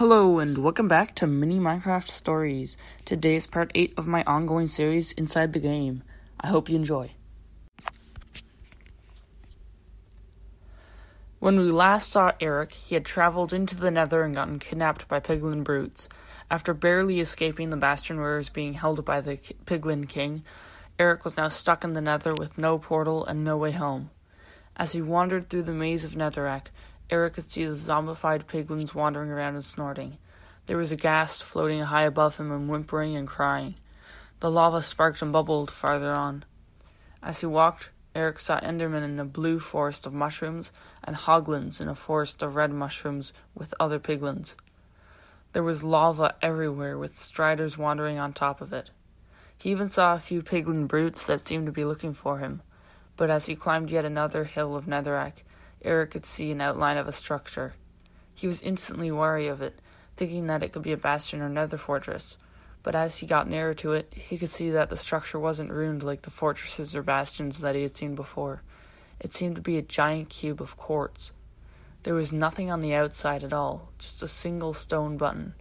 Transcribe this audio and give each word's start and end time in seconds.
Hello 0.00 0.38
and 0.38 0.56
welcome 0.56 0.88
back 0.88 1.14
to 1.16 1.26
Mini 1.26 1.58
Minecraft 1.58 2.08
Stories. 2.08 2.78
Today 3.04 3.36
is 3.36 3.46
part 3.46 3.70
8 3.74 3.92
of 3.98 4.06
my 4.06 4.24
ongoing 4.24 4.66
series 4.66 5.12
Inside 5.12 5.52
the 5.52 5.58
Game. 5.58 6.02
I 6.40 6.46
hope 6.46 6.70
you 6.70 6.76
enjoy. 6.76 7.10
When 11.38 11.58
we 11.60 11.70
last 11.70 12.12
saw 12.12 12.32
Eric, 12.40 12.72
he 12.72 12.94
had 12.94 13.04
traveled 13.04 13.52
into 13.52 13.76
the 13.76 13.90
nether 13.90 14.22
and 14.22 14.34
gotten 14.34 14.58
kidnapped 14.58 15.06
by 15.06 15.20
piglin 15.20 15.62
brutes. 15.62 16.08
After 16.50 16.72
barely 16.72 17.20
escaping 17.20 17.68
the 17.68 17.76
bastion 17.76 18.22
where 18.22 18.36
he 18.36 18.38
was 18.38 18.48
being 18.48 18.72
held 18.72 19.04
by 19.04 19.20
the 19.20 19.36
piglin 19.66 20.08
king, 20.08 20.44
Eric 20.98 21.26
was 21.26 21.36
now 21.36 21.48
stuck 21.48 21.84
in 21.84 21.92
the 21.92 22.00
nether 22.00 22.32
with 22.32 22.56
no 22.56 22.78
portal 22.78 23.26
and 23.26 23.44
no 23.44 23.58
way 23.58 23.72
home. 23.72 24.08
As 24.78 24.92
he 24.92 25.02
wandered 25.02 25.50
through 25.50 25.64
the 25.64 25.72
maze 25.72 26.06
of 26.06 26.12
netherrack, 26.12 26.68
Eric 27.10 27.34
could 27.34 27.50
see 27.50 27.64
the 27.64 27.74
zombified 27.74 28.44
piglins 28.46 28.94
wandering 28.94 29.30
around 29.30 29.54
and 29.54 29.64
snorting. 29.64 30.18
There 30.66 30.76
was 30.76 30.92
a 30.92 30.96
ghast 30.96 31.42
floating 31.42 31.82
high 31.82 32.04
above 32.04 32.36
him 32.36 32.52
and 32.52 32.68
whimpering 32.68 33.16
and 33.16 33.26
crying. 33.26 33.74
The 34.38 34.50
lava 34.50 34.80
sparked 34.80 35.20
and 35.20 35.32
bubbled 35.32 35.70
farther 35.70 36.12
on. 36.12 36.44
As 37.22 37.40
he 37.40 37.46
walked, 37.46 37.90
Eric 38.14 38.38
saw 38.38 38.60
Endermen 38.60 39.02
in 39.02 39.18
a 39.18 39.24
blue 39.24 39.58
forest 39.58 40.06
of 40.06 40.14
mushrooms 40.14 40.70
and 41.02 41.16
hoglins 41.16 41.80
in 41.80 41.88
a 41.88 41.94
forest 41.94 42.42
of 42.42 42.54
red 42.54 42.70
mushrooms 42.70 43.32
with 43.54 43.74
other 43.80 43.98
piglins. 43.98 44.56
There 45.52 45.62
was 45.64 45.82
lava 45.82 46.36
everywhere 46.40 46.96
with 46.96 47.18
striders 47.18 47.76
wandering 47.76 48.18
on 48.18 48.32
top 48.32 48.60
of 48.60 48.72
it. 48.72 48.90
He 49.58 49.70
even 49.70 49.88
saw 49.88 50.14
a 50.14 50.20
few 50.20 50.42
piglin 50.42 50.86
brutes 50.86 51.24
that 51.26 51.46
seemed 51.46 51.66
to 51.66 51.72
be 51.72 51.84
looking 51.84 52.14
for 52.14 52.38
him, 52.38 52.62
but 53.16 53.30
as 53.30 53.46
he 53.46 53.56
climbed 53.56 53.90
yet 53.90 54.04
another 54.04 54.44
hill 54.44 54.76
of 54.76 54.86
netherrack, 54.86 55.42
Eric 55.82 56.10
could 56.10 56.26
see 56.26 56.50
an 56.50 56.60
outline 56.60 56.96
of 56.96 57.08
a 57.08 57.12
structure. 57.12 57.74
He 58.34 58.46
was 58.46 58.62
instantly 58.62 59.10
wary 59.10 59.48
of 59.48 59.62
it, 59.62 59.80
thinking 60.16 60.46
that 60.46 60.62
it 60.62 60.72
could 60.72 60.82
be 60.82 60.92
a 60.92 60.96
bastion 60.96 61.40
or 61.40 61.48
nether 61.48 61.76
fortress. 61.76 62.36
But 62.82 62.94
as 62.94 63.18
he 63.18 63.26
got 63.26 63.48
nearer 63.48 63.74
to 63.74 63.92
it, 63.92 64.12
he 64.14 64.38
could 64.38 64.50
see 64.50 64.70
that 64.70 64.90
the 64.90 64.96
structure 64.96 65.38
wasn't 65.38 65.70
ruined 65.70 66.02
like 66.02 66.22
the 66.22 66.30
fortresses 66.30 66.96
or 66.96 67.02
bastions 67.02 67.60
that 67.60 67.74
he 67.74 67.82
had 67.82 67.96
seen 67.96 68.14
before. 68.14 68.62
It 69.18 69.32
seemed 69.32 69.56
to 69.56 69.60
be 69.60 69.76
a 69.76 69.82
giant 69.82 70.30
cube 70.30 70.62
of 70.62 70.76
quartz. 70.76 71.32
There 72.02 72.14
was 72.14 72.32
nothing 72.32 72.70
on 72.70 72.80
the 72.80 72.94
outside 72.94 73.44
at 73.44 73.52
all, 73.52 73.90
just 73.98 74.22
a 74.22 74.28
single 74.28 74.72
stone 74.72 75.18
button. 75.18 75.54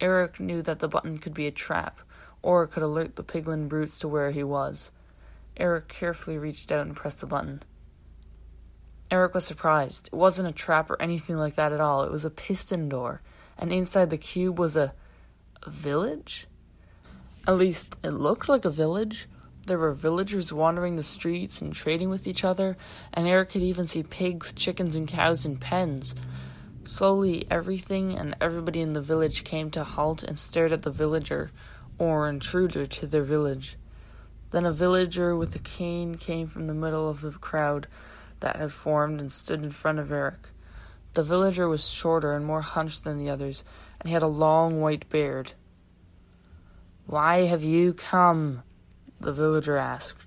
Eric 0.00 0.38
knew 0.38 0.60
that 0.60 0.80
the 0.80 0.88
button 0.88 1.18
could 1.18 1.32
be 1.32 1.46
a 1.46 1.50
trap, 1.50 2.00
or 2.42 2.64
it 2.64 2.68
could 2.68 2.82
alert 2.82 3.16
the 3.16 3.22
piglin 3.22 3.68
brutes 3.68 3.98
to 4.00 4.08
where 4.08 4.30
he 4.30 4.44
was. 4.44 4.90
Eric 5.56 5.88
carefully 5.88 6.36
reached 6.36 6.70
out 6.70 6.84
and 6.84 6.96
pressed 6.96 7.20
the 7.20 7.26
button. 7.26 7.62
Eric 9.14 9.32
was 9.32 9.44
surprised. 9.44 10.08
It 10.12 10.16
wasn't 10.16 10.48
a 10.48 10.52
trap 10.52 10.90
or 10.90 11.00
anything 11.00 11.36
like 11.36 11.54
that 11.54 11.72
at 11.72 11.80
all. 11.80 12.02
It 12.02 12.10
was 12.10 12.24
a 12.24 12.30
piston 12.30 12.88
door, 12.88 13.22
and 13.56 13.72
inside 13.72 14.10
the 14.10 14.18
cube 14.18 14.58
was 14.58 14.76
a, 14.76 14.92
a 15.62 15.70
village? 15.70 16.48
At 17.46 17.54
least, 17.54 17.96
it 18.02 18.10
looked 18.10 18.48
like 18.48 18.64
a 18.64 18.70
village. 18.70 19.28
There 19.68 19.78
were 19.78 19.92
villagers 19.92 20.52
wandering 20.52 20.96
the 20.96 21.04
streets 21.04 21.62
and 21.62 21.72
trading 21.72 22.10
with 22.10 22.26
each 22.26 22.42
other, 22.42 22.76
and 23.12 23.28
Eric 23.28 23.50
could 23.50 23.62
even 23.62 23.86
see 23.86 24.02
pigs, 24.02 24.52
chickens, 24.52 24.96
and 24.96 25.06
cows 25.06 25.46
in 25.46 25.58
pens. 25.58 26.16
Slowly, 26.84 27.46
everything 27.48 28.18
and 28.18 28.34
everybody 28.40 28.80
in 28.80 28.94
the 28.94 29.00
village 29.00 29.44
came 29.44 29.70
to 29.70 29.84
halt 29.84 30.24
and 30.24 30.36
stared 30.36 30.72
at 30.72 30.82
the 30.82 30.90
villager, 30.90 31.52
or 31.98 32.28
intruder, 32.28 32.84
to 32.84 33.06
their 33.06 33.22
village. 33.22 33.76
Then 34.50 34.66
a 34.66 34.72
villager 34.72 35.36
with 35.36 35.54
a 35.54 35.60
cane 35.60 36.16
came 36.16 36.48
from 36.48 36.66
the 36.66 36.74
middle 36.74 37.08
of 37.08 37.20
the 37.20 37.30
crowd, 37.30 37.86
that 38.44 38.56
had 38.56 38.70
formed 38.70 39.20
and 39.20 39.32
stood 39.32 39.62
in 39.62 39.70
front 39.70 39.98
of 39.98 40.12
Eric. 40.12 40.50
The 41.14 41.22
villager 41.22 41.66
was 41.66 41.88
shorter 41.88 42.34
and 42.34 42.44
more 42.44 42.60
hunched 42.60 43.02
than 43.02 43.16
the 43.16 43.30
others, 43.30 43.64
and 43.98 44.08
he 44.08 44.12
had 44.12 44.22
a 44.22 44.26
long 44.26 44.82
white 44.82 45.08
beard. 45.08 45.52
Why 47.06 47.46
have 47.46 47.62
you 47.62 47.94
come? 47.94 48.62
the 49.18 49.32
villager 49.32 49.78
asked. 49.78 50.26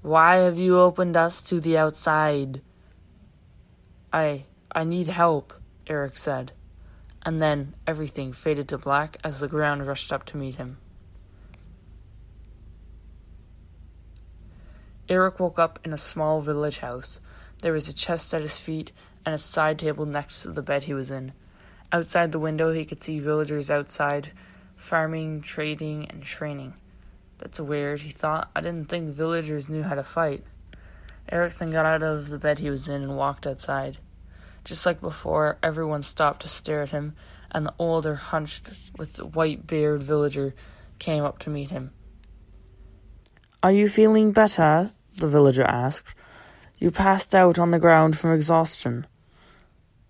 Why 0.00 0.36
have 0.36 0.58
you 0.58 0.78
opened 0.78 1.14
us 1.14 1.42
to 1.42 1.60
the 1.60 1.76
outside? 1.76 2.62
I 4.14 4.46
I 4.74 4.84
need 4.84 5.08
help, 5.08 5.52
Eric 5.86 6.16
said. 6.16 6.52
And 7.20 7.42
then 7.42 7.74
everything 7.86 8.32
faded 8.32 8.66
to 8.70 8.78
black 8.78 9.18
as 9.22 9.40
the 9.40 9.46
ground 9.46 9.86
rushed 9.86 10.10
up 10.10 10.24
to 10.26 10.38
meet 10.38 10.54
him. 10.54 10.78
Eric 15.12 15.38
woke 15.38 15.58
up 15.58 15.78
in 15.84 15.92
a 15.92 15.98
small 15.98 16.40
village 16.40 16.78
house. 16.78 17.20
There 17.62 17.72
was 17.72 17.88
a 17.88 17.94
chest 17.94 18.34
at 18.34 18.42
his 18.42 18.58
feet 18.58 18.92
and 19.24 19.34
a 19.34 19.38
side 19.38 19.78
table 19.78 20.04
next 20.04 20.42
to 20.42 20.50
the 20.50 20.62
bed 20.62 20.84
he 20.84 20.94
was 20.94 21.10
in. 21.10 21.32
Outside 21.92 22.32
the 22.32 22.38
window, 22.38 22.72
he 22.72 22.84
could 22.84 23.02
see 23.02 23.18
villagers 23.18 23.70
outside, 23.70 24.32
farming, 24.76 25.42
trading, 25.42 26.06
and 26.10 26.22
training. 26.22 26.74
That's 27.38 27.60
weird, 27.60 28.00
he 28.00 28.10
thought. 28.10 28.50
I 28.54 28.60
didn't 28.60 28.88
think 28.88 29.14
villagers 29.14 29.68
knew 29.68 29.82
how 29.82 29.94
to 29.94 30.02
fight. 30.02 30.44
Eric 31.28 31.54
then 31.54 31.70
got 31.70 31.86
out 31.86 32.02
of 32.02 32.28
the 32.28 32.38
bed 32.38 32.58
he 32.58 32.70
was 32.70 32.88
in 32.88 33.02
and 33.02 33.16
walked 33.16 33.46
outside. 33.46 33.98
Just 34.64 34.84
like 34.84 35.00
before, 35.00 35.58
everyone 35.62 36.02
stopped 36.02 36.42
to 36.42 36.48
stare 36.48 36.82
at 36.82 36.90
him, 36.90 37.14
and 37.52 37.66
the 37.66 37.74
older, 37.78 38.16
hunched, 38.16 38.70
with 38.96 39.22
white 39.22 39.66
beard 39.66 40.02
villager 40.02 40.54
came 40.98 41.24
up 41.24 41.38
to 41.40 41.50
meet 41.50 41.70
him. 41.70 41.92
Are 43.62 43.72
you 43.72 43.88
feeling 43.88 44.32
better? 44.32 44.90
the 45.16 45.28
villager 45.28 45.64
asked. 45.64 46.14
You 46.82 46.90
passed 46.90 47.32
out 47.32 47.60
on 47.60 47.70
the 47.70 47.78
ground 47.78 48.18
from 48.18 48.34
exhaustion. 48.34 49.06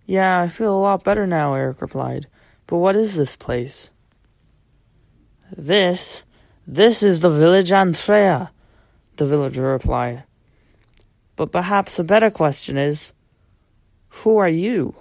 Yeah, 0.07 0.41
I 0.41 0.49
feel 0.49 0.75
a 0.75 0.81
lot 0.81 1.05
better 1.05 1.27
now, 1.27 1.53
Eric 1.53 1.83
replied. 1.83 2.29
But 2.67 2.79
what 2.79 2.97
is 2.97 3.15
this 3.15 3.37
place? 3.37 3.91
This? 5.55 6.23
This 6.67 7.03
is 7.03 7.21
the 7.21 7.29
village 7.29 7.69
Antrea, 7.69 8.53
the 9.19 9.27
villager 9.27 9.65
replied. 9.65 10.25
But 11.37 11.53
perhaps 11.53 11.99
a 11.99 12.05
better 12.05 12.31
question 12.31 12.79
is 12.79 13.13
Who 14.23 14.39
are 14.39 14.49
you? 14.49 14.95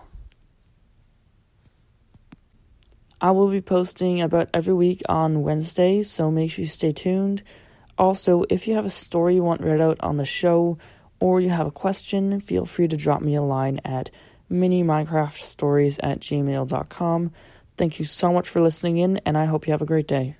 I 3.22 3.32
will 3.32 3.50
be 3.50 3.62
posting 3.62 4.20
about 4.20 4.50
every 4.53 4.74
week 4.74 5.03
on 5.08 5.42
Wednesday, 5.42 6.03
so 6.03 6.30
make 6.30 6.52
sure 6.52 6.64
you 6.64 6.68
stay 6.68 6.92
tuned. 6.92 7.44
Also, 7.98 8.44
if 8.50 8.68
you 8.68 8.76
have 8.76 8.86
a 8.86 8.90
story 8.90 9.36
you 9.36 9.44
want 9.44 9.62
read 9.62 9.80
out 9.80 10.02
on 10.02 10.18
the 10.18 10.26
show, 10.26 10.78
or 11.22 11.40
you 11.40 11.50
have 11.50 11.68
a 11.68 11.72
question, 11.72 12.42
feel 12.42 12.66
free 12.66 12.90
to 12.90 12.98
drop 12.98 13.22
me 13.22 13.36
a 13.36 13.42
line 13.42 13.80
at 13.86 14.09
mini-minecraft 14.50 16.00
at 16.04 16.20
gmail.com. 16.20 17.32
Thank 17.78 18.00
you 18.00 18.06
so 18.06 18.34
much 18.34 18.50
for 18.50 18.59
listening 18.59 18.98
in, 18.98 19.18
and 19.26 19.38
I 19.38 19.46
hope 19.46 19.66
you 19.66 19.72
have 19.72 19.82
a 19.82 19.86
great 19.86 20.08
day. 20.08 20.36